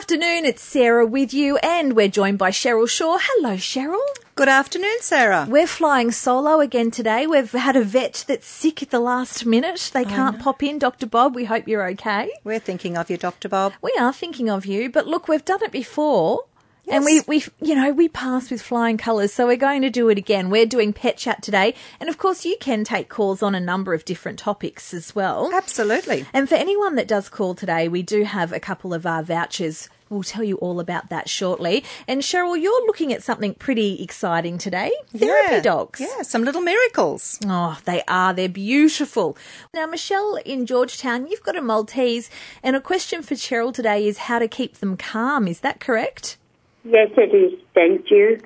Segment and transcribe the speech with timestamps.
[0.00, 3.18] afternoon, it's Sarah with you, and we're joined by Cheryl Shaw.
[3.20, 4.00] Hello, Cheryl.
[4.34, 5.46] Good afternoon, Sarah.
[5.46, 7.26] We're flying solo again today.
[7.26, 9.90] We've had a vet that's sick at the last minute.
[9.92, 10.78] They oh, can't pop in.
[10.78, 11.04] Dr.
[11.04, 12.32] Bob, we hope you're okay.
[12.44, 13.50] We're thinking of you, Dr.
[13.50, 13.74] Bob.
[13.82, 16.44] We are thinking of you, but look, we've done it before.
[16.90, 17.28] And we, Yes.
[17.28, 20.50] we, you know, we passed with flying colours, so we're going to do it again.
[20.50, 23.94] We're doing pet chat today, and of course, you can take calls on a number
[23.94, 25.50] of different topics as well.
[25.54, 26.26] Absolutely.
[26.32, 29.88] And for anyone that does call today, we do have a couple of our vouchers.
[30.08, 31.84] We'll tell you all about that shortly.
[32.08, 34.90] And Cheryl, you're looking at something pretty exciting today.
[35.16, 35.60] Therapy yeah.
[35.60, 36.00] dogs.
[36.00, 37.38] Yeah, some little miracles.
[37.46, 38.34] Oh, they are.
[38.34, 39.36] They're beautiful.
[39.72, 42.28] Now, Michelle in Georgetown, you've got a Maltese,
[42.64, 45.46] and a question for Cheryl today is how to keep them calm.
[45.46, 46.38] Is that correct?
[46.84, 47.58] Yes, it is.
[47.74, 48.40] Thank you.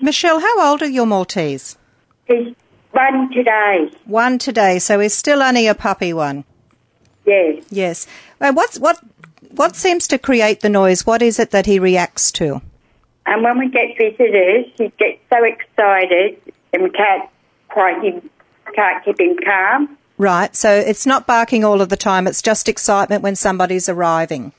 [0.00, 1.76] Michelle, how old are your Maltese?
[2.26, 2.54] He's
[2.92, 3.90] one today.
[4.04, 6.44] One today, so he's still only a puppy one.
[7.26, 7.64] Yes.
[7.70, 8.06] Yes.
[8.40, 9.00] And what's what
[9.50, 11.06] what seems to create the noise?
[11.06, 12.62] What is it that he reacts to?
[13.26, 16.40] And when we get visitors, he gets so excited
[16.72, 17.28] and we can't
[17.68, 18.28] quite him,
[18.74, 19.96] can't keep him calm.
[20.18, 20.54] Right.
[20.54, 22.26] So it's not barking all of the time.
[22.26, 24.52] It's just excitement when somebody's arriving.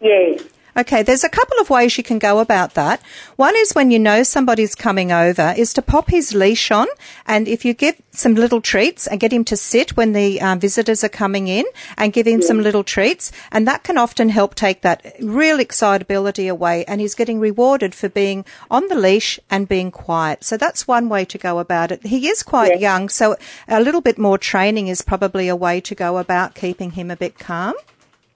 [0.00, 0.42] Yes.
[0.78, 3.02] Okay, there's a couple of ways you can go about that.
[3.34, 6.86] One is when you know somebody's coming over, is to pop his leash on,
[7.26, 10.60] and if you give some little treats and get him to sit when the um,
[10.60, 11.64] visitors are coming in,
[11.96, 16.46] and give him some little treats, and that can often help take that real excitability
[16.46, 20.44] away, and he's getting rewarded for being on the leash and being quiet.
[20.44, 22.06] So that's one way to go about it.
[22.06, 22.80] He is quite Yes.
[22.80, 23.34] young, so
[23.66, 27.16] a little bit more training is probably a way to go about keeping him a
[27.16, 27.74] bit calm.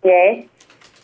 [0.03, 0.45] Yes.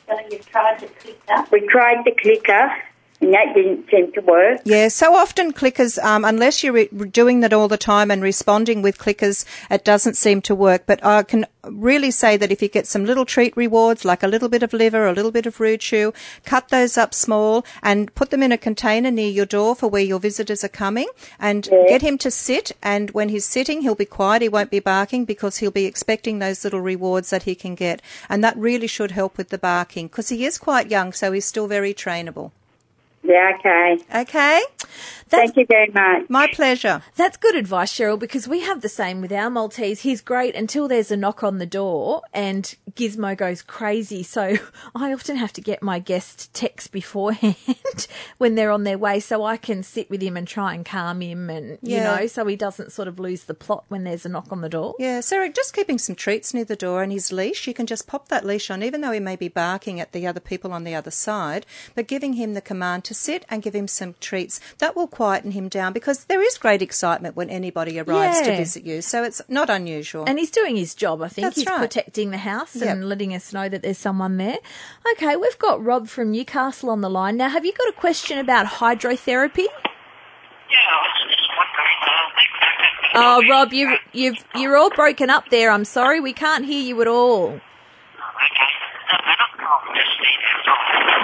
[0.08, 1.44] So you've tried the clicker.
[1.52, 2.72] We tried the clicker
[3.20, 4.60] and that didn't seem to work.
[4.64, 8.80] Yeah, so often clickers, um, unless you're re- doing that all the time and responding
[8.80, 10.84] with clickers, it doesn't seem to work.
[10.86, 14.28] But I can really say that if you get some little treat rewards, like a
[14.28, 16.12] little bit of liver, a little bit of roo chew,
[16.44, 20.02] cut those up small and put them in a container near your door for where
[20.02, 21.08] your visitors are coming
[21.40, 22.70] and get him to sit.
[22.82, 24.42] And when he's sitting, he'll be quiet.
[24.42, 28.00] He won't be barking because he'll be expecting those little rewards that he can get.
[28.28, 31.44] And that really should help with the barking because he is quite young, so he's
[31.44, 32.52] still very trainable.
[33.28, 33.98] Yeah, okay.
[34.22, 34.62] Okay?
[35.30, 36.30] That's, Thank you very much.
[36.30, 37.02] My pleasure.
[37.14, 40.00] that's good advice, Cheryl, because we have the same with our Maltese.
[40.00, 44.22] He's great until there's a knock on the door and Gizmo goes crazy.
[44.22, 44.56] So
[44.94, 48.06] I often have to get my guest text beforehand
[48.38, 51.20] when they're on their way so I can sit with him and try and calm
[51.20, 54.30] him and, you know, so he doesn't sort of lose the plot when there's a
[54.30, 54.94] knock on the door.
[54.98, 57.66] Yeah, Sarah, just keeping some treats near the door and his leash.
[57.66, 60.26] You can just pop that leash on, even though he may be barking at the
[60.26, 63.74] other people on the other side, but giving him the command to sit and give
[63.74, 64.60] him some treats.
[64.78, 68.84] That will quieten him down because there is great excitement when anybody arrives to visit
[68.84, 69.02] you.
[69.02, 70.24] So it's not unusual.
[70.26, 71.44] And he's doing his job, I think.
[71.46, 71.78] That's he's right.
[71.78, 72.88] protecting the house Yep.
[72.88, 74.58] and letting us know that there's someone there.
[75.12, 77.36] Okay, we've got Rob from Newcastle on the line.
[77.36, 79.66] Now, have you got a question about hydrotherapy?
[80.70, 81.04] Yeah.
[83.14, 85.70] Oh, Rob, you you've you're all broken up there.
[85.70, 87.60] I'm sorry, we can't hear you at all.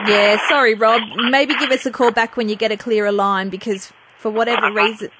[0.06, 1.02] Yeah, sorry, Rob.
[1.16, 4.72] Maybe give us a call back when you get a clearer line because for whatever
[4.72, 5.10] reason.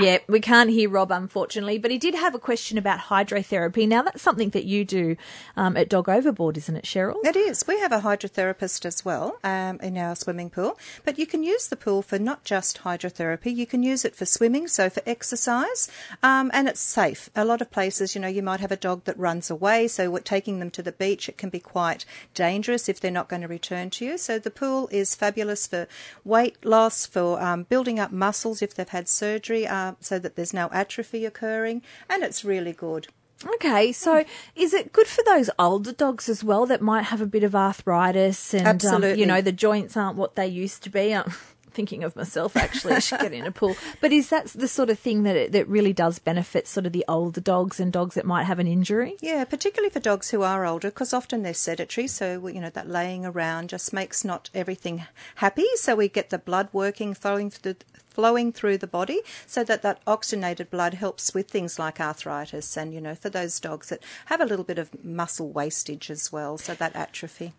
[0.00, 3.86] Yeah, we can't hear Rob, unfortunately, but he did have a question about hydrotherapy.
[3.86, 5.16] Now, that's something that you do
[5.56, 7.24] um, at Dog Overboard, isn't it, Cheryl?
[7.24, 7.64] It is.
[7.68, 11.68] We have a hydrotherapist as well um, in our swimming pool, but you can use
[11.68, 13.54] the pool for not just hydrotherapy.
[13.54, 15.88] You can use it for swimming, so for exercise,
[16.24, 17.30] um, and it's safe.
[17.36, 20.16] A lot of places, you know, you might have a dog that runs away, so
[20.18, 23.48] taking them to the beach, it can be quite dangerous if they're not going to
[23.48, 24.18] return to you.
[24.18, 25.86] So the pool is fabulous for
[26.24, 29.66] weight loss, for um, building up muscles if they've had surgery,
[30.00, 33.08] so that there's no atrophy occurring, and it's really good.
[33.56, 34.24] Okay, so
[34.54, 37.54] is it good for those older dogs as well that might have a bit of
[37.54, 41.14] arthritis and, um, you know, the joints aren't what they used to be?
[41.74, 42.94] Thinking of myself, actually.
[42.94, 43.76] I should get in a pool.
[44.00, 46.92] But is that the sort of thing that, it, that really does benefit sort of
[46.92, 49.16] the older dogs and dogs that might have an injury?
[49.20, 52.06] Yeah, particularly for dogs who are older, because often they're sedentary.
[52.06, 55.04] So you know that laying around just makes not everything
[55.36, 55.66] happy.
[55.74, 57.76] So we get the blood working, flowing through,
[58.08, 62.94] flowing through the body, so that that oxygenated blood helps with things like arthritis, and
[62.94, 66.56] you know for those dogs that have a little bit of muscle wastage as well,
[66.56, 67.52] so that atrophy.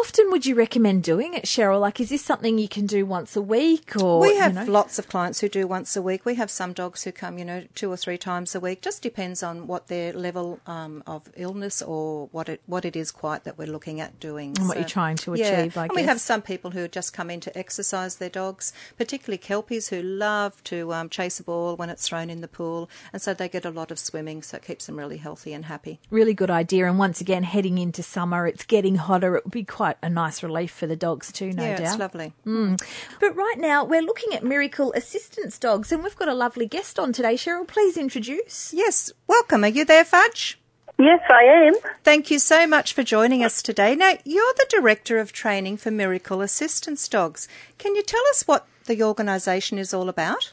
[0.00, 1.80] Often would you recommend doing it, Cheryl?
[1.80, 4.64] Like, is this something you can do once a week or We you have know?
[4.64, 6.24] lots of clients who do once a week.
[6.24, 8.80] We have some dogs who come, you know, two or three times a week.
[8.80, 13.10] Just depends on what their level um, of illness or what it what it is
[13.10, 14.56] quite that we're looking at doing.
[14.58, 15.60] And what you're trying to yeah.
[15.60, 18.72] achieve, I and we have some people who just come in to exercise their dogs,
[18.96, 22.88] particularly kelpies who love to um, chase a ball when it's thrown in the pool,
[23.12, 25.66] and so they get a lot of swimming, so it keeps them really healthy and
[25.66, 26.00] happy.
[26.10, 26.88] Really good idea.
[26.88, 29.36] And once again, heading into summer, it's getting hotter.
[29.36, 31.86] It would be be quite a nice relief for the dogs too, no yeah, doubt.
[31.86, 32.32] it's lovely.
[32.46, 32.80] Mm.
[33.18, 36.98] But right now, we're looking at miracle assistance dogs, and we've got a lovely guest
[36.98, 37.34] on today.
[37.34, 38.72] Cheryl, please introduce.
[38.72, 39.64] Yes, welcome.
[39.64, 40.58] Are you there, Fudge?
[40.98, 41.74] Yes, I am.
[42.04, 43.96] Thank you so much for joining us today.
[43.96, 47.48] Now, you're the Director of Training for Miracle Assistance Dogs.
[47.78, 50.52] Can you tell us what the organisation is all about?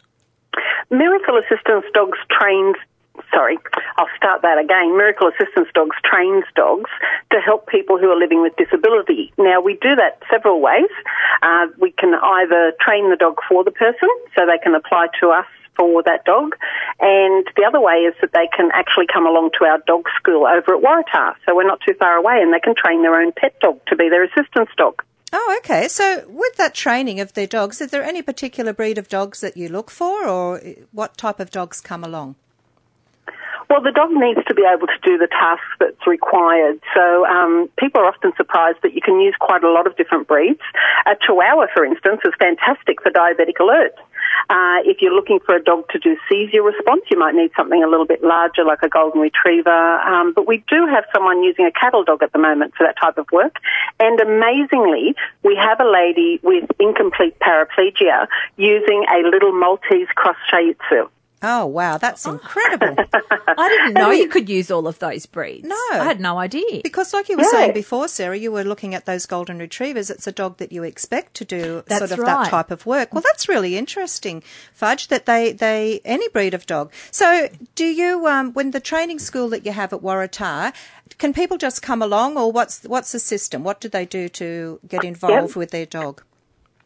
[0.90, 2.78] Miracle Assistance Dogs trains,
[3.34, 3.58] sorry,
[3.98, 4.98] I'll start that again.
[4.98, 6.90] Miracle Assistance Dogs trains dogs
[7.32, 9.34] to help people who are living with disability.
[9.38, 10.92] Now, we do that several ways.
[11.42, 15.30] Uh, we can either train the dog for the person, so they can apply to
[15.30, 15.46] us
[15.78, 16.56] for that dog.
[17.00, 20.48] And the other way is that they can actually come along to our dog school
[20.48, 21.36] over at Waratah.
[21.46, 23.96] So we're not too far away and they can train their own pet dog to
[23.96, 25.04] be their assistance dog.
[25.32, 25.88] Oh, okay.
[25.88, 29.58] So, with that training of their dogs, is there any particular breed of dogs that
[29.58, 30.62] you look for, or
[30.94, 32.36] what type of dogs come along?
[33.70, 36.80] Well, the dog needs to be able to do the task that's required.
[36.96, 40.28] So um, people are often surprised that you can use quite a lot of different
[40.28, 40.62] breeds.
[41.06, 43.94] A Chihuahua, for instance, is fantastic for diabetic alert.
[44.50, 47.84] Uh, if you're looking for a dog to do seizure response, you might need something
[47.84, 50.00] a little bit larger, like a golden retriever.
[50.00, 52.96] Um, but we do have someone using a cattle dog at the moment for that
[53.02, 53.58] type of work.
[54.00, 60.76] And amazingly, we have a lady with incomplete paraplegia using a little Maltese cross Shih
[60.88, 61.10] Tzu.
[61.44, 62.96] Oh, wow, that's incredible.
[63.60, 65.68] I didn't know you could use all of those breeds.
[65.68, 65.76] No.
[65.92, 66.82] I had no idea.
[66.82, 67.52] Because, like you were Yeah.
[67.52, 70.10] saying before, Sarah, you were looking at those golden retrievers.
[70.10, 72.44] It's a dog that you expect to do That's sort of right.
[72.46, 73.14] that type of work.
[73.14, 74.42] Well, that's really interesting,
[74.74, 75.10] Fudge.
[75.10, 76.92] That they they any breed of dog.
[77.12, 80.74] So, do you um, when the training school that you have at Waratah,
[81.20, 83.64] can people just come along, or what's what's the system?
[83.64, 86.24] What do they do to get involved with their dog?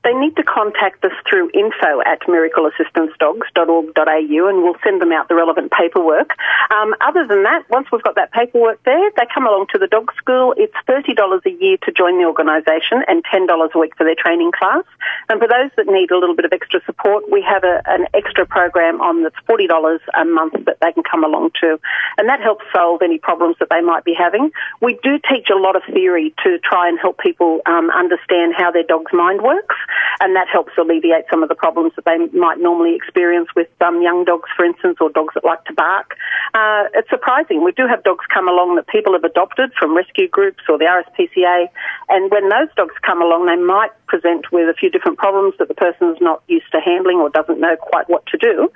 [0.04, 5.36] They need to contact us through info at miracleassistancedogs.org.au and we'll send them out the
[5.36, 6.32] relevant paperwork.
[6.74, 9.86] Um, other than that, once we've got that paperwork there, they come along to the
[9.86, 10.56] dog school.
[10.58, 14.52] It's $30 a year to join the organisation and $10 a week for their training
[14.58, 14.86] class.
[15.30, 18.08] And for those that need a little bit of extra support, we have a, an
[18.16, 21.80] extra program on that's $40 a month that they can come along to.
[22.18, 24.50] And that helps solve any problems that they might be having.
[24.82, 28.72] We do teach a lot of theory to try and help people um, understand how
[28.72, 29.76] their dog's mind works
[30.20, 34.02] and that helps alleviate some of the problems that they might normally experience with um,
[34.02, 36.16] young dogs, for instance, or dogs that like to bark.
[36.54, 37.64] Uh, it's surprising.
[37.64, 40.86] We do have dogs come along that people have adopted from rescue groups or the
[40.86, 41.68] RSPCA,
[42.10, 45.70] and when those dogs come along, they might present with a few different problems that
[45.70, 48.68] the person is not used to handling or doesn't know quite what to do.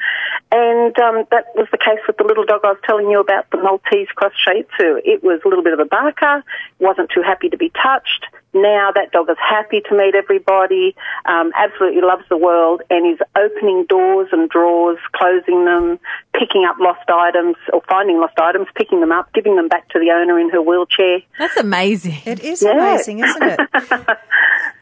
[0.50, 3.52] And um, that was the case with the little dog I was telling you about,
[3.52, 5.02] the Maltese Cross Shih Tzu.
[5.04, 6.42] It was a little bit of a barker,
[6.80, 8.28] wasn't too happy to be touched.
[8.54, 10.96] Now that dog is happy to meet everybody,
[11.26, 16.00] um, absolutely loves the world, and is opening doors and drawers, closing them,
[16.40, 20.00] picking up lost items or finding lost items, picking them up, giving them back to
[20.00, 21.20] the owner in her wheelchair.
[21.38, 22.16] That's amazing.
[22.24, 22.80] It is Yeah.
[22.80, 23.60] amazing, isn't it?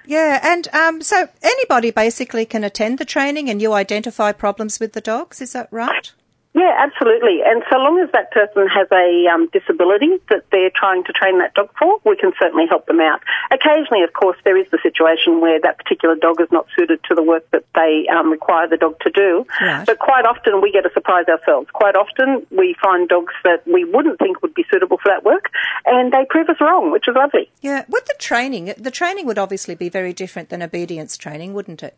[0.06, 4.94] yeah, and um, so anybody basically can attend the training, and you identify problems with
[4.94, 5.42] the dogs.
[5.42, 6.12] Is that right?
[6.54, 7.42] Yeah, absolutely.
[7.44, 11.40] And so long as that person has a um, disability that they're trying to train
[11.40, 13.22] that dog for, we can certainly help them out.
[13.52, 17.16] Occasionally, of course, there is the situation where that particular dog is not suited to
[17.16, 19.46] the work that they um, require the dog to do.
[19.60, 19.86] Right.
[19.86, 21.70] But quite often we get a surprise ourselves.
[21.74, 25.50] Quite often we find dogs that we wouldn't think would be suitable for that work,
[25.86, 27.50] and they prove us wrong, which is lovely.
[27.62, 31.82] Yeah, with the training, the training would obviously be very different than obedience training, wouldn't
[31.82, 31.98] it?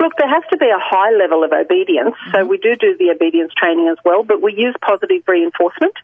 [0.00, 2.48] Look, there has to be a high level of obedience, so mm-hmm.
[2.48, 5.94] we do do the obedience training as well, but we use positive reinforcement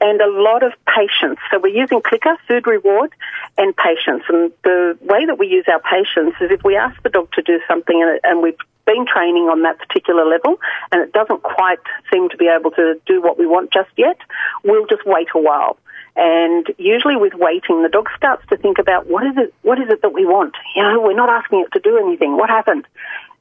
[0.00, 1.38] and a lot of patience.
[1.50, 3.12] So we're using clicker, food reward,
[3.56, 4.24] and patience.
[4.28, 7.42] And the way that we use our patience is if we ask the dog to
[7.42, 10.58] do something and, and we've been training on that particular level
[10.90, 11.78] and it doesn't quite
[12.10, 14.16] seem to be able to do what we want just yet,
[14.64, 15.76] we'll just wait a while.
[16.18, 19.88] And usually with waiting, the dog starts to think about what is it, what is
[19.88, 20.52] it that we want?
[20.74, 22.36] You know, we're not asking it to do anything.
[22.36, 22.86] What happened?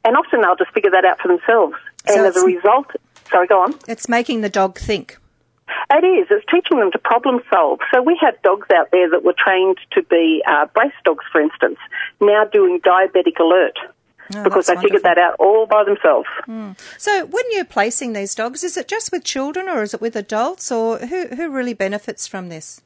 [0.06, 1.74] And often they'll just figure that out for themselves.
[2.08, 2.86] So and as a result,
[3.32, 3.74] sorry, go on.
[3.88, 5.18] It's making the dog think.
[5.90, 6.28] It is.
[6.30, 7.80] It's teaching them to problem solve.
[7.92, 11.42] So we have dogs out there that were trained to be uh, brace dogs, for
[11.42, 11.80] instance,
[12.22, 13.78] now doing diabetic alert
[14.36, 16.28] Oh, because they figured that out all by themselves.
[16.98, 20.16] So, when you're placing these dogs, is it just with children or is it with
[20.16, 22.82] adults, or who who really benefits from this?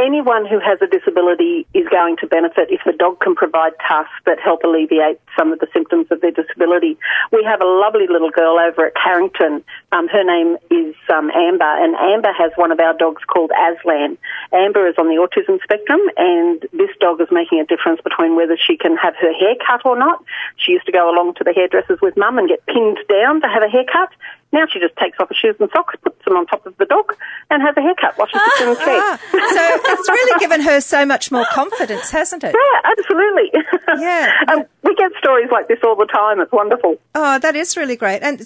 [0.00, 4.16] anyone who has a disability is going to benefit if the dog can provide tasks
[4.24, 6.96] that help alleviate some of the symptoms of their disability.
[7.32, 9.62] We have a lovely little girl over at Carrington.
[9.92, 14.16] Um, her name is um, Amber, and Amber has one of our dogs called Aslan.
[14.52, 18.56] Amber is on the autism spectrum, and this dog is making a difference between whether
[18.58, 20.22] she can have her hair cut or not.
[20.56, 23.48] She used to go along to the hairdressers with mum and get pinned down to
[23.48, 24.10] have a haircut.
[24.52, 26.84] Now she just takes off her shoes and socks, puts them on top of the
[26.86, 27.14] dog,
[27.50, 29.00] and has a haircut while she sits in the chair.
[29.00, 32.54] Ah, so it's really given her so much more confidence, hasn't it?
[32.54, 33.52] Yeah, absolutely.
[34.00, 34.30] Yeah.
[34.48, 36.40] um, we get stories like this all the time.
[36.40, 36.96] It's wonderful.
[37.14, 38.22] Oh, that is really great.
[38.22, 38.40] And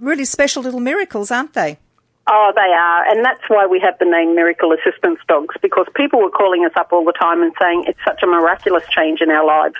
[0.00, 1.78] really special little miracles, aren't they?
[2.32, 6.22] Oh, they are, and that's why we have the name Miracle Assistance Dogs because people
[6.22, 9.30] were calling us up all the time and saying it's such a miraculous change in
[9.30, 9.74] our lives.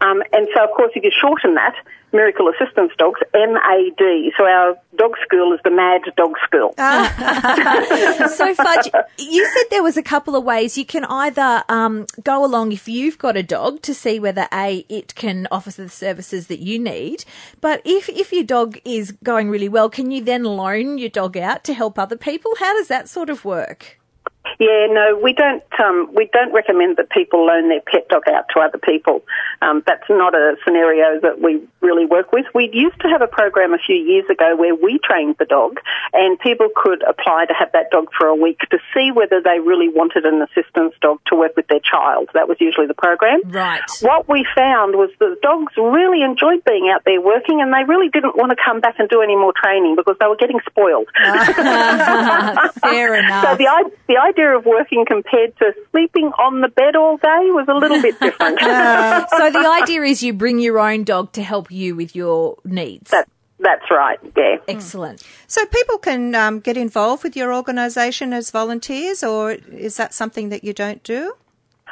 [0.00, 1.74] Um, and so, of course, if you shorten that,
[2.12, 4.32] Miracle Assistance Dogs, MAD.
[4.36, 6.74] So our dog school is the Mad Dog School.
[8.28, 12.44] so Fudge, you said there was a couple of ways you can either um, go
[12.44, 16.46] along if you've got a dog to see whether a it can offer the services
[16.46, 17.24] that you need,
[17.60, 21.36] but if if your dog is going really well, can you then loan your dog
[21.36, 22.52] out to help other people?
[22.58, 23.97] How does that sort of work?
[24.58, 25.62] Yeah, no, we don't.
[25.78, 29.22] Um, we don't recommend that people loan their pet dog out to other people.
[29.62, 32.46] Um, that's not a scenario that we really work with.
[32.54, 35.78] We used to have a program a few years ago where we trained the dog,
[36.12, 39.60] and people could apply to have that dog for a week to see whether they
[39.60, 42.30] really wanted an assistance dog to work with their child.
[42.34, 43.40] That was usually the program.
[43.46, 43.82] Right.
[44.00, 48.08] What we found was that dogs really enjoyed being out there working, and they really
[48.08, 51.08] didn't want to come back and do any more training because they were getting spoiled.
[52.78, 53.44] Fair enough.
[53.44, 57.66] So the, the idea of working compared to sleeping on the bed all day was
[57.68, 58.58] a little bit different.
[58.60, 63.10] so the idea is you bring your own dog to help you with your needs.
[63.10, 63.28] that,
[63.58, 64.56] that's right, yeah.
[64.68, 65.22] Excellent.
[65.46, 70.48] So people can um, get involved with your organisation as volunteers, or is that something
[70.50, 71.34] that you don't do?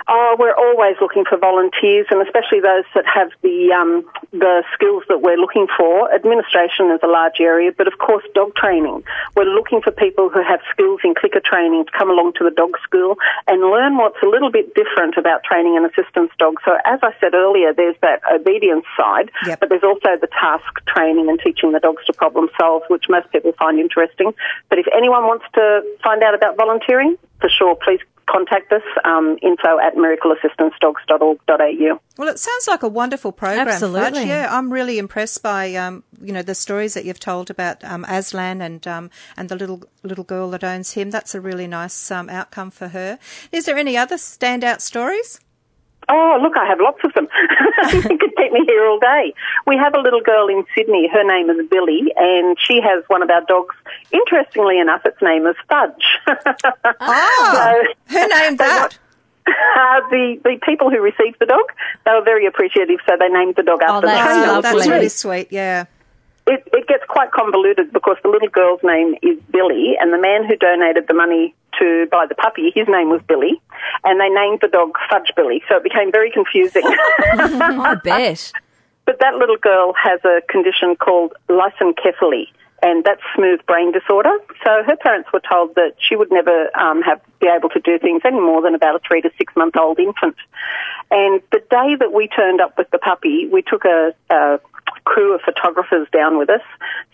[0.08, 5.02] Oh, we're always looking for volunteers, and especially those that have the um, the skills
[5.08, 6.14] that we're looking for.
[6.14, 9.02] Administration is a large area, but of course, dog training.
[9.34, 12.54] We're looking for people who have skills in clicker training to come along to the
[12.54, 16.54] dog school and learn what's a little bit different about training an assistance dog.
[16.64, 19.58] So, as I said earlier, there's that obedience side, Yep.
[19.58, 23.26] but there's also the task training and teaching the dogs to problem solve, which most
[23.32, 24.34] people find interesting.
[24.70, 29.38] But if anyone wants to find out about volunteering, for sure, please contact us, um,
[29.42, 32.00] info at miracleassistancedogs.org.au.
[32.18, 33.68] Well, it sounds like a wonderful program.
[33.68, 34.21] Absolutely.
[34.21, 34.26] Fudge.
[34.26, 38.04] Yeah, I'm really impressed by um, you know the stories that you've told about um,
[38.09, 41.11] Aslan and um, and the little little girl that owns him.
[41.11, 43.18] That's a really nice um, outcome for her.
[43.52, 45.40] Is there any other standout stories?
[46.09, 47.26] Oh, look, I have lots of them.
[47.94, 49.34] you could keep me here all day.
[49.66, 51.08] We have a little girl in Sydney.
[51.12, 53.74] Her name is Billy, and she has one of our dogs.
[54.12, 56.04] Interestingly enough, its name is Fudge.
[57.00, 57.52] Oh,
[58.08, 58.98] So- who named that?
[59.48, 61.62] Uh, the the people who received the dog,
[62.04, 64.46] they were very appreciative, so they named the dog Oh, after that's the trainer.
[64.50, 64.70] Oh, lovely.
[64.78, 65.48] that's really sweet.
[65.52, 65.84] Yeah.
[66.46, 70.44] It, it gets quite convoluted because the little girl's name is Billy, and the man
[70.44, 73.60] who donated the money to buy the puppy, his name was Billy,
[74.04, 76.82] and they named the dog Fudge Billy, so it became very confusing.
[76.86, 78.52] I bet.
[79.06, 82.48] But that little girl has a condition called lissencephaly,
[82.82, 84.36] and that's smooth brain disorder.
[84.64, 87.98] So her parents were told that she would never um, have be able to do
[87.98, 90.36] things any more than about a three to six month old infant.
[91.10, 94.58] And the day that we turned up with the puppy, we took a, a
[95.06, 96.60] crew of photographers down with us.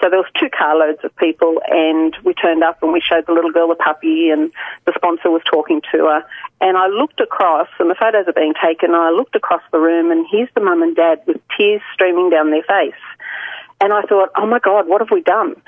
[0.01, 3.33] So there was two carloads of people, and we turned up and we showed the
[3.33, 4.51] little girl the puppy, and
[4.87, 6.25] the sponsor was talking to her.
[6.61, 8.91] And I looked across, and the photos are being taken.
[8.91, 12.31] And I looked across the room, and here's the mum and dad with tears streaming
[12.31, 13.03] down their face.
[13.81, 15.61] And I thought, oh my God, what have we done?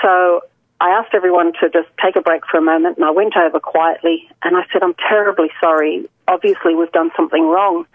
[0.00, 0.42] So
[0.80, 3.60] I asked everyone to just take a break for a moment, and I went over
[3.60, 6.08] quietly and I said, I'm terribly sorry.
[6.26, 7.86] Obviously, we've done something wrong.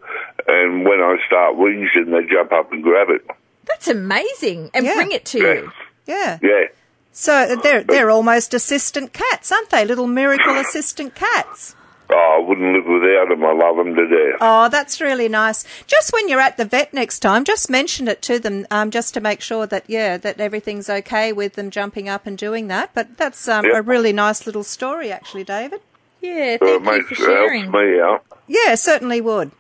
[0.48, 3.26] and when I start wheezing, they jump up and grab it.
[3.66, 4.96] That's amazing, and Yeah.
[4.96, 5.54] bring it to Yeah.
[5.54, 5.72] you.
[6.06, 6.38] Yeah.
[6.42, 6.64] Yeah.
[7.12, 9.84] So they're they're almost assistant cats, aren't they?
[9.86, 11.76] Little miracle assistant cats.
[12.12, 13.46] Oh, I wouldn't live without them.
[13.46, 14.38] I love them to death.
[14.42, 15.64] Oh, that's really nice.
[15.86, 19.14] Just when you're at the vet next time, just mention it to them, um, just
[19.14, 22.90] to make sure that yeah, that everything's okay with them jumping up and doing that.
[22.96, 23.74] But that's um, Yep.
[23.76, 25.82] a really nice little story, actually, David.
[26.22, 27.72] Yeah, So thank you for sharing.
[27.72, 28.24] me out.
[28.48, 29.52] Yeah, certainly would.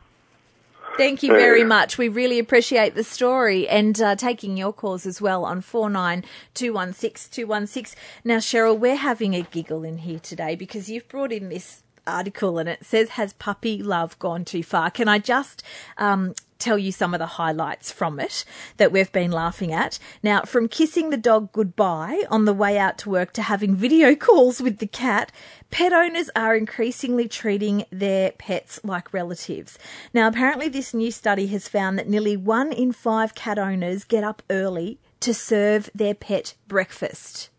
[0.97, 1.97] Thank you very much.
[1.97, 7.95] We really appreciate the story and uh, taking your calls as well on 49216216.
[8.25, 12.57] Now, Cheryl, we're having a giggle in here today because you've brought in this article
[12.57, 14.91] and it says, Has puppy love gone too far?
[14.91, 15.63] Can I just
[15.97, 18.43] um, tell you some of the highlights from it
[18.75, 19.99] that we've been laughing at?
[20.21, 24.15] Now, from kissing the dog goodbye on the way out to work to having video
[24.15, 25.31] calls with the cat,
[25.71, 29.77] pet owners are increasingly treating their pets like relatives.
[30.13, 34.23] Now, apparently, this new study has found that nearly one in five cat owners get
[34.23, 37.49] up early to serve their pet breakfast.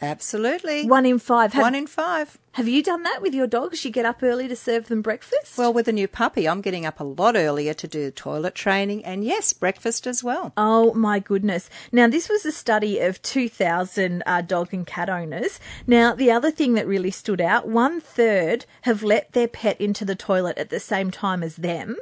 [0.00, 0.86] Absolutely.
[0.86, 1.52] One in five.
[1.52, 2.38] Have, One in five.
[2.52, 3.84] have you done that with your dogs?
[3.84, 5.58] You get up early to serve them breakfast?
[5.58, 9.04] Well, with a new puppy, I'm getting up a lot earlier to do toilet training
[9.04, 10.52] and yes, breakfast as well.
[10.56, 11.68] Oh my goodness.
[11.90, 15.58] Now, this was a study of 2,000 uh, dog and cat owners.
[15.86, 20.04] Now, the other thing that really stood out one third have let their pet into
[20.04, 21.96] the toilet at the same time as them.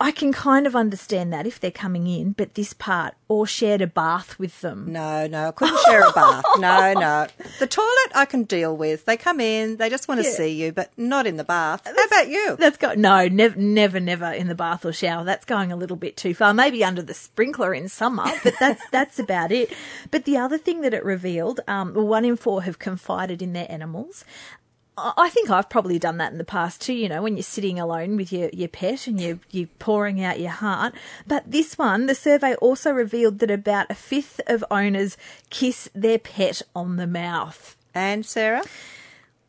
[0.00, 3.80] I can kind of understand that if they're coming in, but this part, or shared
[3.82, 4.92] a bath with them.
[4.92, 6.44] No, no, I couldn't share a bath.
[6.58, 7.26] No, no.
[7.58, 9.06] The toilet I can deal with.
[9.06, 10.34] They come in, they just want to Yeah.
[10.34, 11.82] see you, but not in the bath.
[11.84, 12.54] How about you?
[12.56, 15.24] That's got no, never, never, never in the bath or shower.
[15.24, 16.54] That's going a little bit too far.
[16.54, 19.72] Maybe under the sprinkler in summer, but that's that's about it.
[20.12, 23.66] But the other thing that it revealed, um, one in four have confided in their
[23.68, 24.24] animals.
[25.16, 27.78] I think I've probably done that in the past too, you know, when you're sitting
[27.78, 30.94] alone with your, your pet and you're, you're pouring out your heart.
[31.26, 35.16] But this one, the survey also revealed that about a fifth of owners
[35.50, 37.76] kiss their pet on the mouth.
[37.94, 38.62] And Sarah?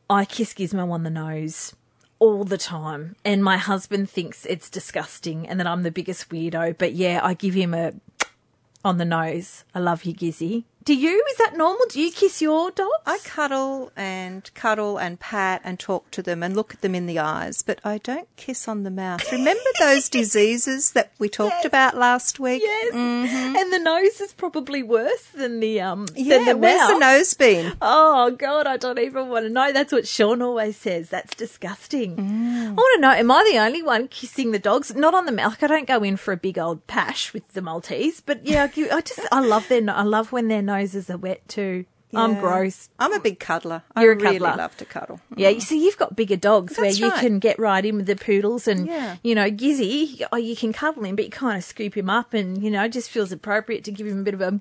[0.09, 1.75] I kiss Gizmo on the nose
[2.19, 6.77] all the time, and my husband thinks it's disgusting and that I'm the biggest weirdo.
[6.77, 7.93] But yeah, I give him a
[8.83, 9.63] on the nose.
[9.73, 10.65] I love you, Gizzy.
[10.83, 11.23] Do you?
[11.31, 11.85] Is that normal?
[11.89, 12.89] Do you kiss your dogs?
[13.05, 17.05] I cuddle and cuddle and pat and talk to them and look at them in
[17.05, 19.29] the eyes, but I don't kiss on the mouth.
[19.31, 21.65] Remember those diseases that we talked Yes.
[21.65, 22.61] about last week?
[22.63, 26.93] yes, and the nose is probably worse than the um Yeah, than the where's mouth.
[26.93, 27.73] the nose been?
[27.81, 29.71] Oh God, I don't even want to know.
[29.71, 31.09] That's what Sean always says.
[31.09, 32.15] That's disgusting.
[32.15, 32.67] Mm.
[32.69, 34.95] I want to know: Am I the only one kissing the dogs?
[34.95, 35.61] Not on the mouth.
[35.61, 39.01] I don't go in for a big old pash with the Maltese, but yeah, I,
[39.01, 41.85] just I love their I love when their noses are wet too.
[42.13, 42.89] I'm gross.
[42.97, 43.83] I'm a big cuddler.
[43.95, 44.57] You're a I really cuddler.
[44.57, 45.21] love to cuddle.
[45.35, 45.61] Yeah, you mm.
[45.61, 47.19] see, you've got bigger dogs where you right.
[47.19, 49.17] can get right in with the poodles, and Yeah.
[49.21, 52.33] you know, Gizzy, oh, you can cuddle him, but you kind of scoop him up,
[52.33, 54.59] and you know, it just feels appropriate to give him a bit of a.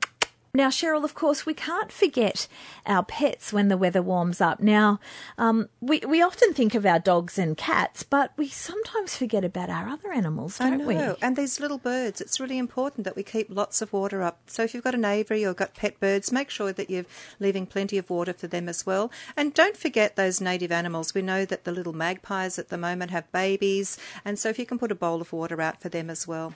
[0.59, 2.49] Now, Cheryl, of course, we can't forget
[2.85, 4.59] our pets when the weather warms up.
[4.59, 4.99] Now,
[5.38, 9.71] um, we we often think of our dogs and cats, but we sometimes forget about
[9.71, 10.87] our other animals, don't know.
[10.88, 10.97] we?
[11.23, 14.40] And these little birds, it's really important that we keep lots of water up.
[14.49, 17.07] So if you've got an aviary or got pet birds, make sure that you're
[17.38, 19.12] leaving plenty of water for them as well.
[19.37, 21.14] And don't forget those native animals.
[21.14, 24.66] We know that the little magpies at the moment have babies, and so if you
[24.66, 26.55] can put a bowl of water out for them as well.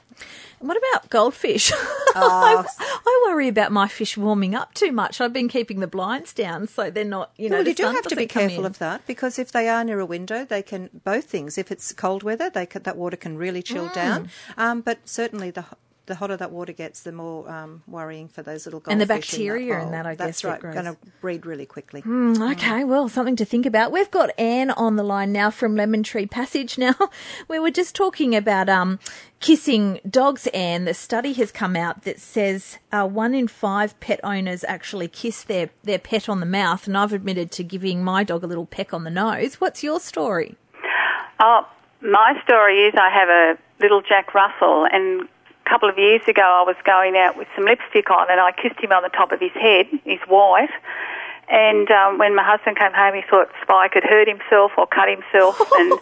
[0.59, 1.71] What about goldfish?
[1.73, 2.13] Oh.
[2.17, 2.65] I,
[3.07, 5.21] I worry about my fish warming up too much.
[5.21, 8.07] I've been keeping the blinds down so they're not, you know, well, you do have
[8.09, 8.67] to be careful in.
[8.67, 11.59] of that because if they are near a window, they can both things.
[11.59, 13.95] If it's cold weather, they can, that water can really chill Mm.
[13.95, 14.31] down.
[14.57, 15.65] Um, but certainly the
[16.07, 18.93] the hotter that water gets, the more um, worrying for those little goldfish.
[18.93, 20.75] And the in that bacteria in that, I That's guess, it right.
[20.75, 22.03] Going to breed really quickly.
[22.03, 23.93] Mm, Okay, well, something to think about.
[23.93, 26.95] We've got Anne on the line now from Lemon Tree Passage now.
[27.49, 28.99] We were just talking about um,
[29.41, 30.85] kissing dogs, Anne.
[30.85, 35.45] The study has come out that says uh, one in five pet owners actually kiss
[35.45, 38.67] their, their pet on the mouth, and I've admitted to giving my dog a little
[38.67, 39.61] peck on the nose.
[39.61, 40.57] What's your story?
[41.41, 41.67] Oh,
[42.01, 45.29] my story is I have a little Jack Russell, and
[45.65, 48.53] a couple of years ago I was going out with some lipstick on, and I
[48.53, 49.87] kissed him on the top of his head.
[50.05, 50.71] He's white.
[51.49, 55.09] And um, when my husband came home, he thought Spike had hurt himself or cut
[55.09, 55.93] himself, and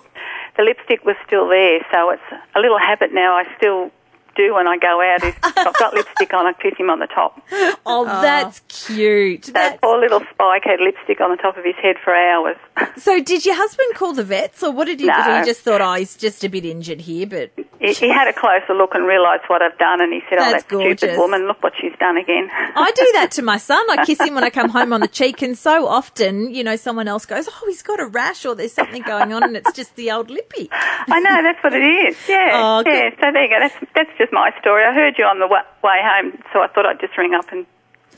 [0.57, 2.23] the lipstick was still there, so it's
[2.55, 3.35] a little habit now.
[3.37, 3.91] I still
[4.37, 5.25] do when I go out.
[5.25, 7.43] If I've got lipstick on, I kiss him on the top.
[7.85, 9.47] Oh, that's cute.
[9.47, 12.57] That That's- poor little Spike had lipstick on the top of his head for hours.
[12.97, 15.13] so, did your husband call the vets, or what did he do?
[15.13, 15.41] No.
[15.41, 18.33] He just thought, oh, he's just a bit injured here, but he, he had a
[18.33, 21.47] closer look and realised what I've done, and he said, "Oh, That's that stupid woman!
[21.47, 23.85] Look what she's done again." I do that to my son.
[23.91, 26.77] I kiss him when I come home on the cheek, and so often, you know,
[26.77, 29.73] someone else goes, "Oh, he's got a rash," or "There's something going on," and it's
[29.73, 30.69] just the old lippy.
[30.73, 32.17] I know that's what it is.
[32.29, 32.93] Yeah, Oh, good.
[32.95, 33.11] yeah.
[33.21, 33.59] So there you go.
[33.61, 34.85] That's that's just my story.
[34.85, 37.67] I heard you on the way home, so I thought I'd just ring up and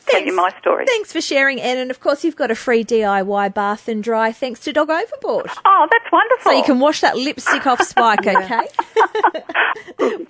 [0.07, 0.85] tell you my story.
[0.87, 4.33] Thanks for sharing, Ed, and of course, you've got a free DIY bath and dry
[4.33, 5.47] thanks to Dog Overboard.
[5.65, 6.51] Oh, that's wonderful.
[6.53, 8.67] So you can wash that lipstick off Spike, okay?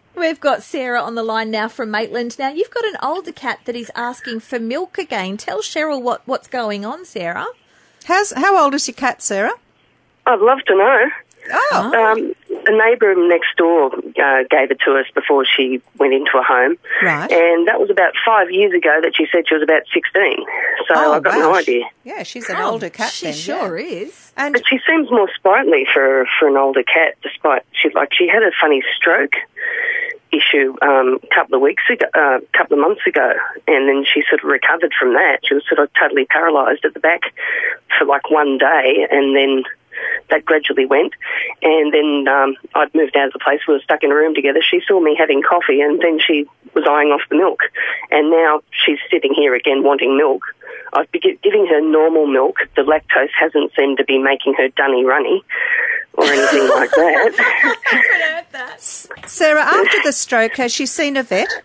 [0.16, 2.38] We've got Sarah on the line now from Maitland.
[2.38, 5.36] Now, you've got an older cat that is asking for milk again.
[5.36, 7.46] Tell Cheryl what, what's going on, Sarah.
[8.04, 9.52] How's, how old is your cat, Sarah?
[10.26, 11.10] I'd love to know.
[11.72, 12.34] Oh, Um,
[12.66, 16.76] a neighbour next door uh, gave it to us before she went into a home.
[17.02, 17.30] Right.
[17.30, 20.36] And that was about five years ago that she said she was about 16.
[20.88, 21.50] So oh, I've got wow.
[21.50, 21.84] no idea.
[22.04, 23.34] Yeah, she's an older cat She then.
[23.34, 23.86] sure yeah.
[23.86, 24.32] is.
[24.36, 28.28] And But she seems more sprightly for, for an older cat, despite she like she
[28.28, 29.34] had a funny stroke
[30.32, 33.32] issue um, a couple of weeks ago, a uh, couple of months ago,
[33.68, 35.40] and then she sort of recovered from that.
[35.44, 37.22] She was sort of totally paralysed at the back
[37.98, 39.64] for like one day, and then
[40.30, 41.12] that gradually went.
[41.62, 43.60] And then um, I'd moved out of the place.
[43.66, 44.60] We were stuck in a room together.
[44.62, 47.60] She saw me having coffee, and then she was eyeing off the milk.
[48.10, 50.42] And now she's sitting here again wanting milk.
[50.92, 52.56] I've been giving her normal milk.
[52.76, 55.42] The lactose hasn't seemed to be making her dunny runny
[56.14, 58.76] or anything like that.
[58.78, 61.62] Sarah, after the stroke, has she seen a vet?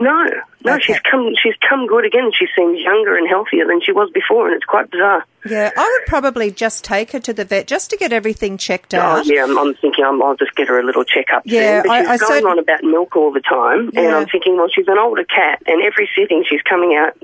[0.00, 0.24] No,
[0.64, 0.82] no, Okay.
[0.82, 1.34] she's come.
[1.42, 2.30] She's come good again.
[2.32, 5.24] She seems younger and healthier than she was before, and it's quite bizarre.
[5.48, 8.94] Yeah, I would probably just take her to the vet just to get everything checked
[8.94, 11.42] Oh yeah, I'm, I'm thinking I'm, I'll just get her a little checkup.
[11.44, 11.88] Yeah, soon.
[11.88, 14.16] but I- she's I going certain- on about milk all the time, and Yeah.
[14.16, 17.16] I'm thinking, well, she's an older cat, and every sitting she's coming out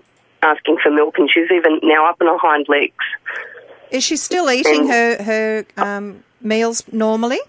[0.43, 2.95] asking for milk, and she's even now up on her hind legs.
[3.91, 7.41] Is she still eating her her um, meals normally?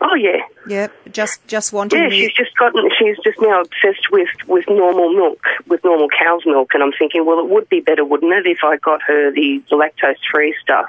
[0.00, 2.02] Oh yeah, Yeah, just just wanting.
[2.02, 2.08] yeah.
[2.08, 2.88] She's just gotten.
[2.98, 7.24] She's just now obsessed with with normal milk, with normal cow's milk, and I'm thinking,
[7.24, 10.54] well, it would be better, wouldn't it, if I got her the, the lactose free
[10.60, 10.86] stuff?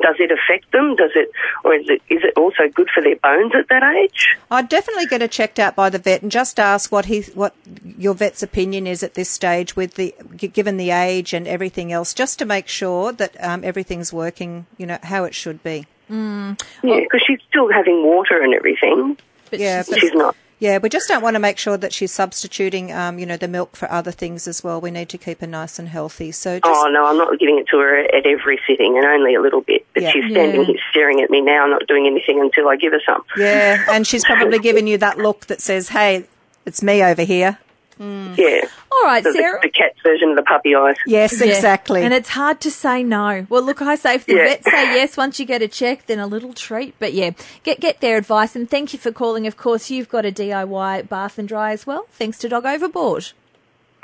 [0.00, 0.96] Does it affect them?
[0.96, 1.30] Does it,
[1.64, 4.36] or is it is it also good for their bones at that age?
[4.50, 7.54] I'd definitely get her checked out by the vet and just ask what he what
[7.84, 12.14] your vet's opinion is at this stage with the given the age and everything else,
[12.14, 15.86] just to make sure that um, everything's working, you know, how it should be.
[16.08, 19.16] Yeah, because she's still having water and everything.
[19.50, 20.36] But Yeah, she's but- She's not.
[20.58, 23.48] Yeah, we just don't want to make sure that she's substituting, um, you know, the
[23.48, 24.80] milk for other things as well.
[24.80, 26.30] We need to keep her nice and healthy.
[26.30, 29.34] So just Oh no, I'm not giving it to her at every sitting, and only
[29.34, 29.84] a little bit.
[29.92, 30.10] But Yeah.
[30.12, 30.66] she's standing Yeah.
[30.68, 33.24] here staring at me now, not doing anything until I give her some.
[33.36, 36.26] yeah, and she's probably giving you that look that says, "Hey,
[36.64, 37.58] it's me over here."
[38.02, 38.36] Mm.
[38.36, 39.60] Yeah, All right, the, the, Sarah.
[39.62, 40.96] the cat's version of the puppy eyes.
[41.06, 41.52] Yes, Yeah.
[41.54, 42.02] exactly.
[42.02, 43.46] And it's hard to say no.
[43.48, 44.44] Well, look, I say if the Yeah.
[44.48, 46.94] vets say yes once you get a check, then a little treat.
[46.98, 47.30] But yeah,
[47.62, 48.56] get get their advice.
[48.56, 49.46] And thank you for calling.
[49.46, 53.32] Of course, you've got a DIY bath and dry as well, thanks to Dog Overboard.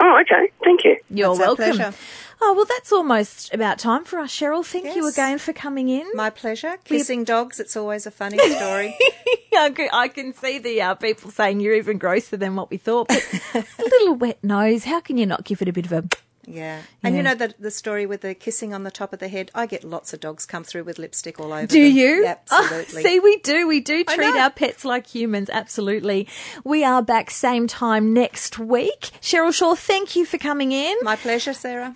[0.00, 0.52] Oh, okay.
[0.62, 0.96] Thank you.
[1.10, 1.94] You're That's our welcome.
[2.40, 4.64] Oh well, that's almost about time for us, Cheryl.
[4.64, 6.06] Thank you again for coming in.
[6.14, 6.76] My pleasure.
[6.84, 8.96] Kissing dogs, it's always a funny story.
[9.56, 12.76] I can, I can see the uh, people saying you're even grosser than what we
[12.76, 13.08] thought.
[13.08, 14.84] But a little wet nose.
[14.84, 16.04] How can you not give it a bit of a?
[16.48, 16.82] Yeah.
[17.02, 19.50] And you know the the story with the kissing on the top of the head?
[19.54, 21.96] I get lots of dogs come through with lipstick all over Do them.
[21.96, 22.34] you?
[22.50, 23.00] Oh, absolutely.
[23.00, 23.66] Oh, see, we do.
[23.68, 25.50] We do treat our pets like humans.
[25.50, 26.26] Absolutely.
[26.64, 29.10] We are back same time next week.
[29.20, 30.96] Cheryl Shaw, thank you for coming in.
[31.02, 31.94] My pleasure, Sarah.